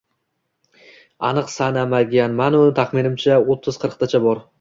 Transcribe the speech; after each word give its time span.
Aniq 1.29 1.51
sanamaganman-u, 1.55 2.63
taxminimcha 2.81 3.37
o`ttiz-qirqtacha 3.43 4.23
bor 4.25 4.43